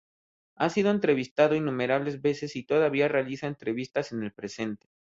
Ha 0.55 0.71
sido 0.71 0.89
entrevistado 0.89 1.53
innumerables 1.53 2.23
veces 2.23 2.55
y 2.55 2.63
todavía 2.65 3.07
realiza 3.07 3.45
entrevistas 3.45 4.11
en 4.13 4.23
el 4.23 4.31
presente. 4.33 4.87